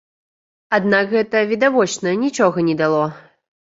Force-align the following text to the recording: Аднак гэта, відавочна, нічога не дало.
Аднак 0.77 1.05
гэта, 1.11 1.43
відавочна, 1.53 2.17
нічога 2.25 2.57
не 2.71 2.75
дало. 2.81 3.05